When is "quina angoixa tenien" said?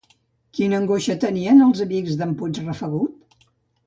0.59-1.61